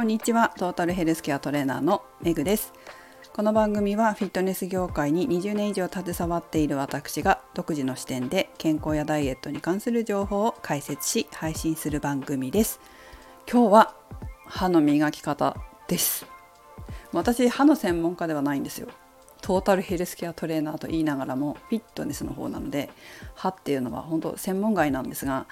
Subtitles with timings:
[0.00, 0.54] こんにちは。
[0.56, 2.72] トータルヘルスケアトレーナーのめぐです。
[3.34, 12.80] この番組はフィットネス業界に20年以上携わっている私が独自の視点で健康やダイエットに関する情報を解説し配信する番組です。
[13.46, 13.94] 今日は
[14.46, 15.54] 歯の磨き方
[15.86, 16.24] です。
[17.12, 18.88] 私歯の専門家ではないんですよ。
[19.42, 22.88] トータルヘルスケアトレーナーと言いながらもフィットネスの方なので
[23.34, 25.46] 歯っていうのは本当専門外なんですが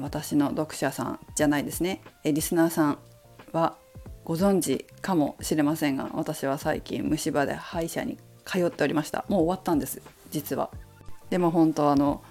[0.00, 2.00] 私の読者さんじゃないですね。
[2.24, 2.98] リスナーさん
[3.52, 3.76] は
[4.24, 9.24] ご存知かもしれませんが私は最近虫歯で歯医者に通っておりました。
[9.28, 10.00] もう終わったんです
[10.30, 10.70] 実は。
[11.30, 12.22] でも本当あの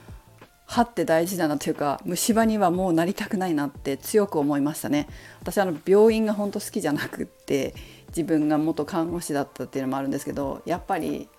[0.65, 5.07] 歯って大事だなというか虫歯にはもうなりたくないなって強く思いましたね。
[5.41, 7.75] 私あの病院が本当好きじゃなくって
[8.07, 11.29] 自分が元看護師だったっていうのもあるんですけどやっぱり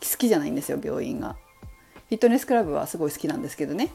[0.00, 1.36] 好きじゃないんですよ病院が。
[2.08, 3.90] フィットネスクラブはすごい好きなんですけどね。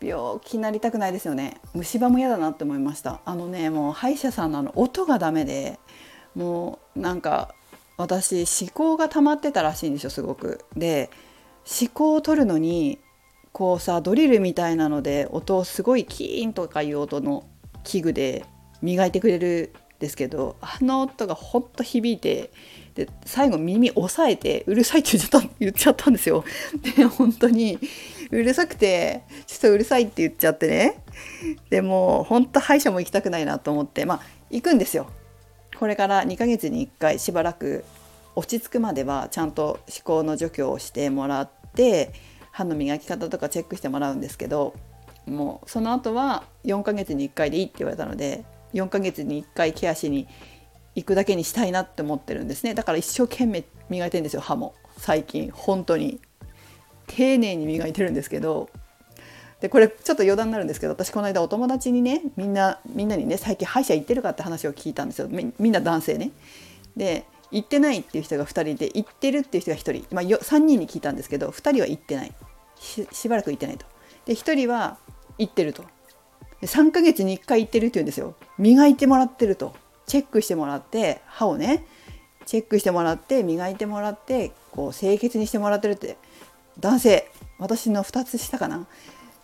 [0.00, 1.60] 病気になりたくないですよね。
[1.74, 3.20] 虫歯も嫌だなって思いました。
[3.24, 5.78] あのねもう歯医者さんのあの音がダメで
[6.34, 7.54] もうなんか
[7.96, 10.64] 私思考が溜まってたらしいんですよすごく。
[10.76, 11.10] で
[11.80, 12.98] 思考を取るのに
[13.52, 17.46] こうさドリルみたいなので音をすごいキーンとかいう音の
[17.84, 18.44] 器具で
[18.82, 22.50] 磨いてくれるんですけどあの音がほんと響いて
[22.94, 26.44] で最後耳押さえてうるさいって言っちゃった言っちゃったんですよ。
[26.96, 27.78] で本当に
[28.30, 31.02] うるさくてちょっとうるさいって言っちゃってね。
[31.70, 34.04] でも本当歯医者も行きたくないなと思って。
[34.04, 35.08] まあ行くんですよ。
[35.78, 37.84] これから2ヶ月に1回しばらく
[38.34, 42.12] 落ち着くまではちゃんと歯垢の除去をしてもらって
[42.50, 44.74] 歯の磨き方とかチェックしてもらうんですけど
[45.26, 50.28] もうその後は4ヶ月に1回でいいって言われたので4ヶ月に1回ケアしに
[50.94, 52.72] 行くだけにしたいなって思ってるんですね。
[52.72, 54.74] だから一生懸命磨いてるんですよ歯も。
[54.96, 56.20] 最近本当に。
[57.06, 58.68] 丁寧に磨いてるんですけど
[59.60, 66.30] でこれちょっと余談になるんですけど私この間お友達にねみんなみんなにね最近歯医者行ってるかって話を聞いたんですよみんな男性ね。
[66.96, 72.32] で行ってないっていう人が2人で行ってるっていう人が1人、まあ、3人に聞いたんですけど2人は行ってない
[73.12, 73.86] しばらく行ってないと。
[74.26, 74.98] で1人は
[75.38, 75.84] 行ってると。
[76.60, 78.34] で3ヶ月に1回行ってるって言うんですよ。
[78.58, 79.74] 磨いてもらってると。
[80.06, 81.84] チェックしてもらって歯をね
[82.46, 86.16] チェックしてもらって磨いてもらってこう清潔にしてもらってるって
[86.80, 88.86] 男性私の2つ下かな。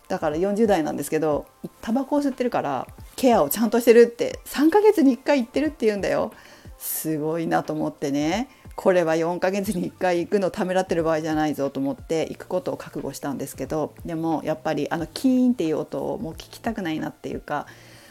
[0.07, 1.45] だから40代なんですけど
[1.81, 6.33] タバコを吸ってるからケアをちゃんとしてるって3ヶ月に1回行ってるって言うんだよ。
[6.77, 8.49] すごいなと思ってね。
[8.75, 17.67] これは4ヶ月に1回行くのためらってる場合じゃないぞと思って行くことを覚悟したんですけどでもやっぱりあのキーンっていう音をもう聞きたくないなっていうか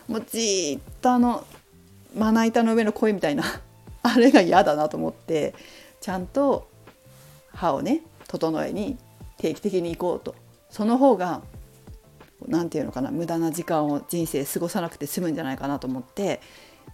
[0.06, 1.44] もうじっとあの
[2.16, 3.42] まな板の上の声みたいな
[4.02, 5.54] あれが嫌だなと思って
[6.00, 6.68] ちゃんと
[7.52, 8.96] 歯をね整えに
[9.42, 10.36] 定期的に行こうと
[10.70, 11.42] その方が
[12.46, 16.40] 何て言うのかな無駄な時間を人生過ごさなくて済むんじゃないかなと思って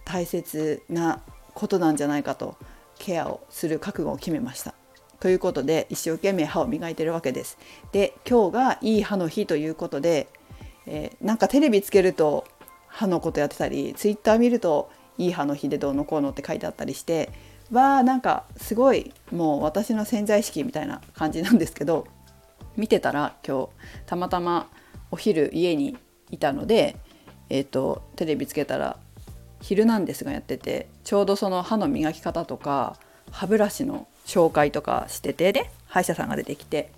[0.03, 1.21] 大切な
[1.53, 2.57] ことなんじゃないかと
[2.97, 4.73] ケアをする覚悟を決めました。
[5.19, 7.57] ということで一生懸命歯を磨いてるわけです。
[7.91, 10.27] で今日がいい歯の日ということで、
[10.85, 12.45] えー、なんかテレビつけると
[12.87, 17.29] 歯のことやってたりツイッター見るといい歯の日でどうのこうのって書いてあったりして
[17.71, 22.07] わあなんかすごいもう私の潜在意識みたいな感じなんですけど
[22.79, 23.69] 見てたら今日
[24.05, 24.67] たまたま
[25.11, 25.97] お昼家に
[26.31, 26.95] いたので、
[27.49, 28.97] えーと、テレビつけたら
[29.61, 32.97] 「ヒルナンデス」がやっててちょうどその歯の磨き方とか
[33.31, 36.91] 歯ブラシの紹介とかしててで歯医者さんが出てきて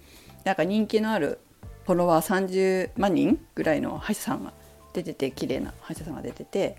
[0.43, 1.39] なんか人気のある
[1.85, 4.53] フォロワー30万人ぐらいの歯医者さんが
[4.93, 6.77] 出てて綺麗な歯医者さんが出てて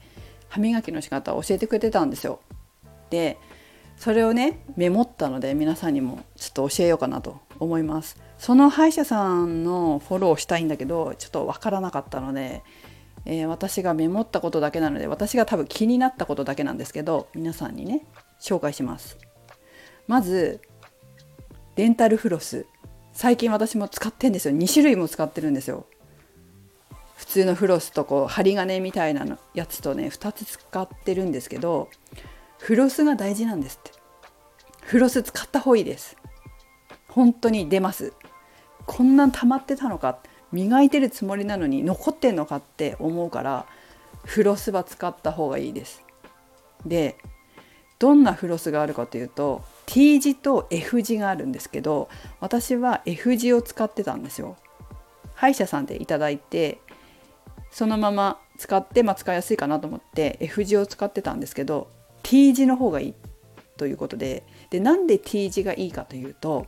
[0.48, 2.40] 歯磨きの仕方を教えてくれてたんですよ。
[3.10, 3.38] で
[3.96, 8.19] それをねメモったので皆さんにもちょっと教えようかなと思います。
[8.42, 12.64] その歯医者さんのフォローしたいんだけどちょっと分からなかったので、
[13.25, 18.04] えー、私がメモったことだけなので私が多分気になったことだけなんですけど皆さんにね
[18.41, 19.16] 紹介します。
[20.08, 20.60] まず
[21.76, 22.66] デンタルフロス。
[23.12, 24.56] 最近私も使ってんですよ。
[24.56, 25.86] 2種類も使ってるんですよ。
[27.14, 31.88] 普通のフロスとこう針金みたいなのやつとね2つ使ってるんですけど
[32.58, 33.93] フロスが大事なんですって。
[34.81, 36.17] フロス使った方がいいです。
[37.06, 38.14] 本当に出ます。
[38.87, 40.19] こんな溜まってたのか
[40.52, 43.67] 磨いてるつもりなのに残ってんのかって思うから
[44.25, 46.05] フロスは使った方がいいです。
[46.87, 47.17] で
[47.99, 52.08] どんなフロスがあるかというと T 字と F 字があるんですけど
[52.40, 54.56] 私は F 字を使ってたんですよ。
[55.34, 56.79] 歯医者さんでいただいて
[57.70, 61.88] そのまま使って、まあ、使いやすいかなと思って F 字を使ってたんですけど
[62.23, 63.14] T 字の方がいい
[63.76, 66.67] ということででなんで T 字がいいかというと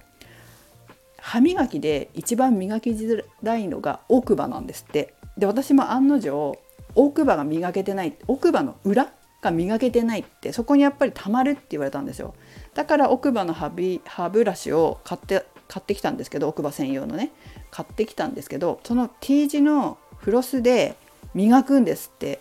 [1.24, 5.14] 歯磨きで一番磨きづらいのが奥歯なんですって。
[5.38, 6.58] で私も案の定
[6.94, 9.10] 奥歯が磨けてない奥歯の裏
[9.40, 12.34] が磨けてないってそこにやっぱりたまるって言われたんですよ。
[12.74, 13.72] だから奥歯の歯
[14.04, 17.32] 歯ブラシを買って買ってきたんですけど奥歯専用のね。
[17.70, 20.94] 買ってきたんですけどその T 字のフロスで
[21.32, 22.40] 磨くんですって。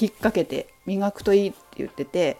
[0.00, 2.38] 引っ掛けて磨くといいって言ってて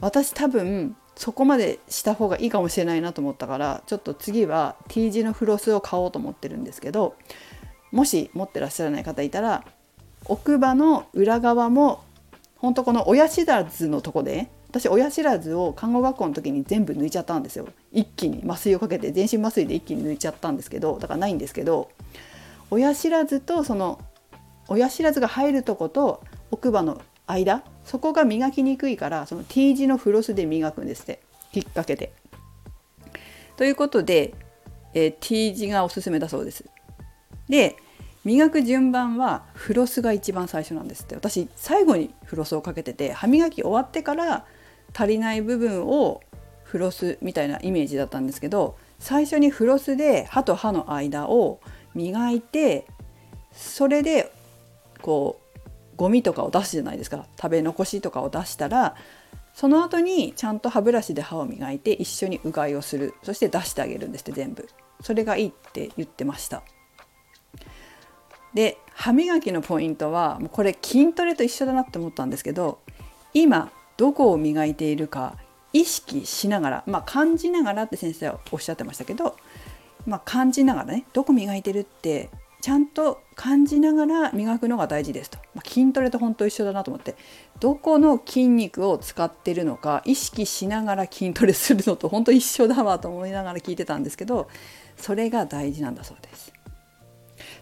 [0.00, 7.16] 私多分そこまでした方がいいかもしれないなと思ったからちょっと次は T 字のフロスを買おうと思ってるんですけど
[7.92, 9.64] もし持ってらっしゃらない方いたら
[10.26, 12.02] 奥歯の裏側も
[12.56, 17.68] 本当この親知らずのとこで私親知らずを看護学校の時に全部抜いちゃったんですよ。
[17.92, 21.90] 一気に麻酔をかけて全身麻酔で一気に抜いちゃったんですけどだからないんですけど
[22.70, 24.00] 親知らずとその
[24.66, 31.20] 親知らずが入るとこと奥歯の間そこが磨きにくいからその T 字のフロスで磨くんですって
[31.52, 32.12] 引っ掛けて。
[33.56, 34.34] ということで、
[34.94, 36.64] えー、T 字がおすすめだそうです。
[37.48, 37.76] で
[38.24, 44.46] 磨く順番はフロスが一番最初なんですって私最後にフロスをかけてて歯磨き終わってから
[44.94, 46.22] 足りない部分を
[46.62, 51.60] フロスみたいなイメージだったんですけど最初にフロスで歯と歯の間を
[51.94, 52.86] 磨いて
[53.52, 54.32] それで
[55.02, 55.43] こう
[55.96, 57.26] ゴミとかを出すじゃないですか。
[57.40, 58.94] 食べ残しとかを出したら
[59.54, 63.14] その後にちゃんと歯ブラシで歯を磨いて一緒にうがいをする。
[63.22, 64.68] そして出してあげるんですって全部。
[65.00, 66.62] それがいいって言ってました。
[68.54, 72.78] で歯磨きのポイントはもうこれ筋トレと一緒だなって思ったんですけど
[73.32, 75.36] 今どこを磨いているか
[75.72, 79.36] 意識しながらまあ感じながらって先生はおっしゃってましたけど、
[80.06, 82.30] まあ、感じながらねどこ磨いてるって
[82.64, 87.14] ちゃんと感じながら磨くのが大事ですと、まあ、筋トレと本当一緒だなと思って。
[87.60, 94.48] どこの筋肉を使ってるのか意識しながら筋トレするのと本当一緒だわと思いながら聞いてたんですけど
[94.96, 96.54] それが大事なんだそうです。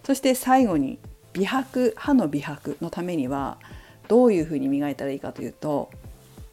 [0.04, 1.00] そして最後に
[1.32, 3.58] 美白歯の美白のためには
[4.06, 5.90] どういうふうに磨いたらいいかというと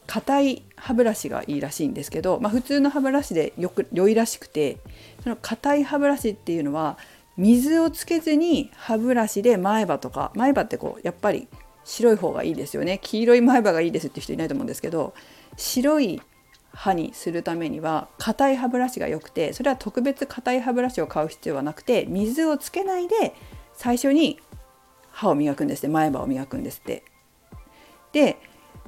[0.08, 4.78] 硬い歯ブラシがいいらしいんですけど、まあ、普通の歯ブラシでよく良いらしくて
[5.22, 6.98] その硬い歯ブラシっていうのは
[7.36, 11.48] 水をつけずに歯ブラシで前歯とか前歯ってこうやっぱり
[11.84, 15.14] 白い方がいいですよね黄色い前歯がいいですって人いないと思うんですけど
[15.56, 16.20] 白い
[16.72, 23.34] 歯にするためには硬い歯ブラシが良くてそれは特別硬い歯ブラシを買う必要はなくて水をつけないで
[23.74, 24.38] 最初に
[25.10, 27.04] 歯を磨くんですって前歯を磨くんですって。
[28.12, 28.36] で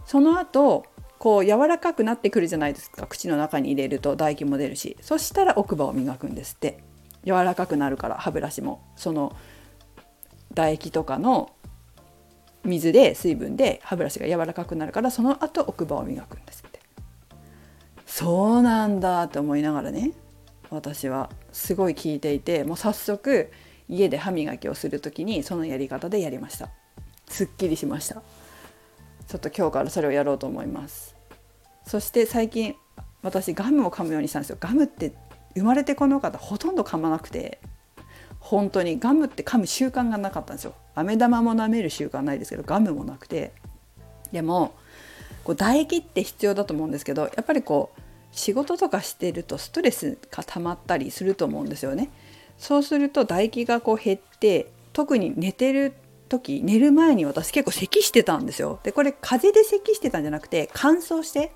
[0.04, 0.84] その後
[1.18, 6.82] こう柔らかくなってくるじゃないですか口の中に入れると唾液も出るしそしたら奥歯を磨くんですって。
[7.24, 9.36] 柔らかくなるから歯ブラシもその
[10.50, 11.52] 唾液とかの
[12.64, 16.80] 水で水分で歯ブラシが柔らかくなるからその後奥歯を磨くんですって。
[18.06, 20.12] そうなんだって思いながらね
[20.70, 23.50] 私はすごい聞いていてもう早速
[23.88, 26.70] 家で歯磨きをする時にそのやり方でやりました。
[27.28, 28.22] すっきりしました。
[29.26, 31.16] ちょっと今日からそれをやろうと思います。
[31.86, 32.74] そして最近
[33.22, 34.56] 私ガムを噛むようにしたんですよ。
[34.60, 35.12] ガムって
[35.54, 37.60] 生まれてこの方ほとんど噛まなくて
[38.40, 40.75] 本当にガムって噛む習慣がなかったんですよ。
[40.94, 43.52] 飴玉も舐める習慣ないですけどガムもなくて。
[44.32, 44.75] でも
[45.44, 48.00] こう唾液って必要だと思うんですけどやっぱりこう
[48.32, 52.10] 仕事とかしてるとストレスが溜まったりすると思うんですよね。
[52.58, 55.93] そうすると唾液がこう減って特に寝てる
[56.28, 58.81] 時寝る前に私結構咳してたんですよ。
[58.82, 61.53] でこれ風邪で咳してたんじゃなくて乾燥して。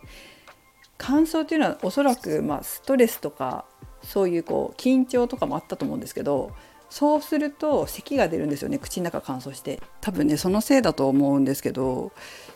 [0.98, 3.66] 乾燥っていうのはおそらくまあストレスとか
[4.06, 6.52] そういうこう緊張とかもあったと思うんですけど
[6.88, 9.82] そうすると咳が出るんですよね口の中乾燥して。
[10.00, 12.12] 多分ねそのせいだと思うんですけど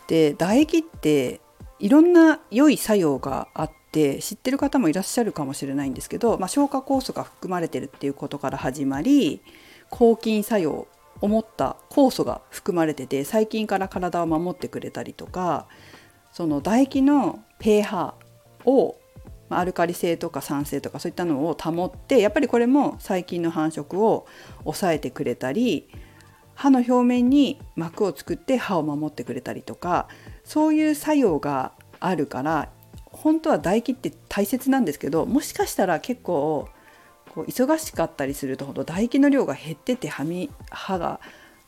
[0.07, 1.41] で唾液って
[1.79, 9.41] いろんな良い作用があって知ってる方もいらっしゃるかもしれないんですけど、まあ、消化酵素が含まれてるっていうことから始まり
[9.89, 10.87] 抗菌作用
[11.19, 15.67] を持った酵素が含まれてて細菌から体を守ってくれたりとか
[16.31, 18.15] その唾液の pH
[18.65, 18.95] を
[19.57, 24.27] アルカリ性とか酸性とかそういったのを保ってやっぱりこれも細菌の繁殖を
[24.63, 25.89] 抑えてくれたり
[26.55, 30.07] 歯の表面に膜を作って歯を守ってくれたりとか
[30.43, 32.69] そういう作用があるから
[33.05, 36.69] 本当は唾液って大切なんですけどもしかしたら結構
[37.33, 40.25] こう忙しかったりするとほど唾液の量が減ってて歯
[40.69, 41.19] 歯が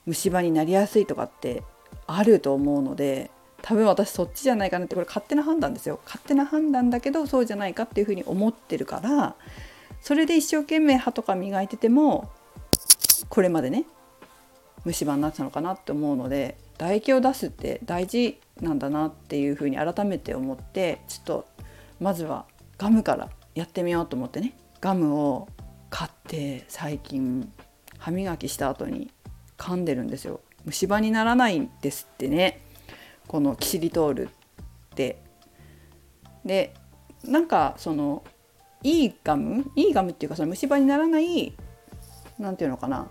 [0.06, 1.64] 虫歯になりやすいとかって
[2.08, 3.32] あると思うので
[3.64, 6.02] 多分私そっちじゃないかなってこれ勝手な判断ですよ。
[6.04, 9.36] 勝手な判断だけどそうじゃないかっていうふうに思ってるから
[10.02, 12.30] それで一生懸命歯とか磨いてても
[13.30, 13.86] これまでね
[14.84, 21.46] 虫歯になってたのかなって思うので唾液を出すって大事なんだなっていうふうに改めて思ってちょっと
[22.02, 22.46] まずは
[22.78, 24.54] ガムからやってみようと思ってね。
[24.82, 25.48] ガムを
[25.90, 27.50] 買って最近
[27.98, 29.10] 歯磨きした後に
[29.58, 30.42] 噛んでるんですよ。
[30.66, 32.60] 虫歯にならないんですってね。
[33.28, 34.30] このキシリトールっ
[34.96, 35.22] て。
[36.46, 36.74] で
[37.24, 38.24] なんかその
[38.84, 39.72] いいガム？
[39.78, 41.54] いいガムっていうかその虫歯にならない
[42.38, 43.08] 何て言うのかな？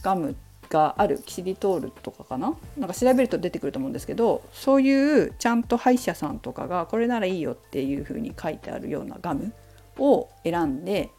[0.00, 0.36] ガム
[0.68, 2.54] があるキシリトールとかかな？
[2.76, 9.52] なんか調べると出てくると思うんですけどそういうちゃんと歯医者さんとかがこれならいいよっていう風に書いてあるようなガム
[9.98, 11.10] を選んで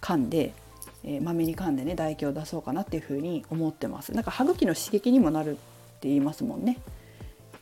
[0.00, 0.54] 噛んで、
[1.02, 4.12] えー、に噛んでね唾液を出そうかなっていう風に思ってます。
[4.12, 5.54] なんか歯茎の刺激にもなるっ
[6.00, 6.78] て言いますもんね。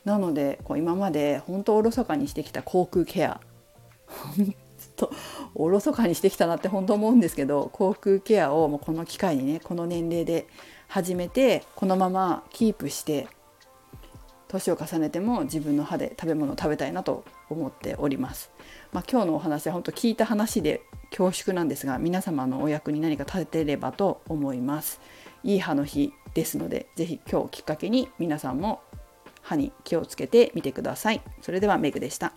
[0.07, 3.41] なのでこう今まで本当おろそかにしてきた口腔ケア
[4.07, 4.55] 本
[4.95, 5.11] 当
[5.53, 10.47] おろそかにしてきたなって本当思うんですけど口腔ケアをもうこの機会にねこの年齢で
[10.87, 13.27] 始めてこのままキープして
[14.47, 18.49] 年を重ねても自分の歯で食べ物を食べたいなと思っております。
[18.93, 25.01] まあ、今日のお話は本当聞いた話で恐縮なんですが皆様のお役に何か立てればと思います。
[25.43, 28.81] いい歯の日ですので是非今日きっかけに皆さんも
[29.47, 31.21] 歯に気をつけてみてください。
[31.41, 32.33] それではメグでした。